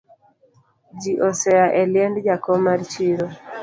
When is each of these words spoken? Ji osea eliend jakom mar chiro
Ji 1.01 1.11
osea 1.29 1.65
eliend 1.83 2.15
jakom 2.31 2.59
mar 2.71 2.79
chiro 2.93 3.27